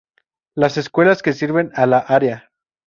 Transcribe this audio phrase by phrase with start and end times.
[0.55, 2.49] Las escuelas que sirven a la área